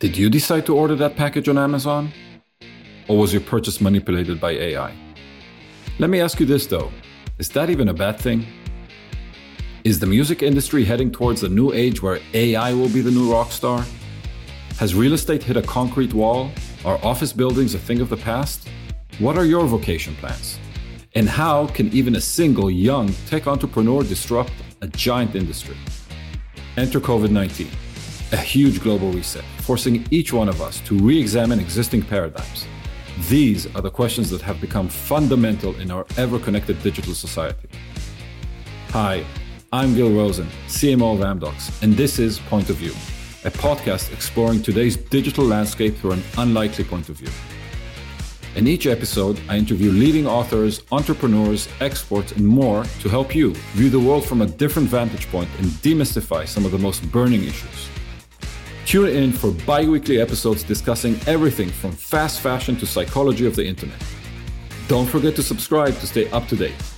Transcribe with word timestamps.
Did 0.00 0.16
you 0.16 0.30
decide 0.30 0.64
to 0.66 0.76
order 0.76 0.94
that 0.94 1.16
package 1.16 1.48
on 1.48 1.58
Amazon? 1.58 2.12
Or 3.08 3.18
was 3.18 3.32
your 3.32 3.42
purchase 3.42 3.80
manipulated 3.80 4.40
by 4.40 4.52
AI? 4.52 4.94
Let 5.98 6.08
me 6.08 6.20
ask 6.20 6.38
you 6.38 6.46
this 6.46 6.68
though 6.68 6.92
is 7.38 7.48
that 7.48 7.68
even 7.68 7.88
a 7.88 7.94
bad 7.94 8.20
thing? 8.20 8.46
Is 9.82 9.98
the 9.98 10.06
music 10.06 10.40
industry 10.40 10.84
heading 10.84 11.10
towards 11.10 11.42
a 11.42 11.48
new 11.48 11.72
age 11.72 12.00
where 12.00 12.20
AI 12.32 12.72
will 12.74 12.88
be 12.88 13.00
the 13.00 13.10
new 13.10 13.32
rock 13.32 13.50
star? 13.50 13.84
Has 14.78 14.94
real 14.94 15.14
estate 15.14 15.42
hit 15.42 15.56
a 15.56 15.62
concrete 15.62 16.14
wall? 16.14 16.52
Are 16.84 17.04
office 17.04 17.32
buildings 17.32 17.74
a 17.74 17.78
thing 17.80 18.00
of 18.00 18.08
the 18.08 18.18
past? 18.18 18.68
What 19.18 19.36
are 19.36 19.44
your 19.44 19.66
vocation 19.66 20.14
plans? 20.14 20.60
And 21.16 21.28
how 21.28 21.66
can 21.66 21.92
even 21.92 22.14
a 22.14 22.20
single 22.20 22.70
young 22.70 23.12
tech 23.26 23.48
entrepreneur 23.48 24.04
disrupt 24.04 24.52
a 24.80 24.86
giant 24.86 25.34
industry? 25.34 25.76
Enter 26.76 27.00
COVID 27.00 27.30
19 27.30 27.68
a 28.32 28.36
huge 28.36 28.80
global 28.80 29.10
reset, 29.10 29.44
forcing 29.58 30.06
each 30.10 30.32
one 30.32 30.48
of 30.48 30.60
us 30.60 30.80
to 30.80 30.98
re 30.98 31.18
examine 31.18 31.58
existing 31.58 32.02
paradigms. 32.02 32.66
These 33.28 33.74
are 33.74 33.80
the 33.80 33.90
questions 33.90 34.30
that 34.30 34.42
have 34.42 34.60
become 34.60 34.88
fundamental 34.88 35.74
in 35.80 35.90
our 35.90 36.06
ever 36.16 36.38
connected 36.38 36.82
digital 36.82 37.14
society. 37.14 37.68
Hi, 38.90 39.24
I'm 39.72 39.94
Gil 39.94 40.12
Rosen, 40.12 40.46
CMO 40.66 41.14
of 41.14 41.20
Amdocs, 41.20 41.82
and 41.82 41.94
this 41.94 42.18
is 42.18 42.38
Point 42.38 42.70
of 42.70 42.76
View, 42.76 42.92
a 43.44 43.50
podcast 43.50 44.12
exploring 44.12 44.62
today's 44.62 44.96
digital 44.96 45.44
landscape 45.44 45.96
through 45.96 46.12
an 46.12 46.22
unlikely 46.36 46.84
point 46.84 47.08
of 47.08 47.16
view. 47.16 47.30
In 48.56 48.66
each 48.66 48.86
episode, 48.86 49.40
I 49.48 49.56
interview 49.56 49.90
leading 49.90 50.26
authors, 50.26 50.82
entrepreneurs, 50.92 51.68
experts, 51.80 52.32
and 52.32 52.46
more 52.46 52.84
to 53.00 53.08
help 53.08 53.34
you 53.34 53.54
view 53.72 53.88
the 53.88 54.00
world 54.00 54.24
from 54.26 54.42
a 54.42 54.46
different 54.46 54.88
vantage 54.88 55.30
point 55.30 55.48
and 55.58 55.66
demystify 55.82 56.46
some 56.46 56.64
of 56.64 56.72
the 56.72 56.78
most 56.78 57.10
burning 57.10 57.44
issues. 57.44 57.88
Tune 58.88 59.10
in 59.10 59.32
for 59.32 59.50
bi 59.66 59.84
weekly 59.84 60.18
episodes 60.18 60.62
discussing 60.62 61.20
everything 61.26 61.68
from 61.68 61.92
fast 61.92 62.40
fashion 62.40 62.74
to 62.76 62.86
psychology 62.86 63.46
of 63.46 63.54
the 63.54 63.62
internet. 63.62 64.02
Don't 64.88 65.04
forget 65.04 65.36
to 65.36 65.42
subscribe 65.42 65.94
to 65.96 66.06
stay 66.06 66.30
up 66.30 66.48
to 66.48 66.56
date. 66.56 66.97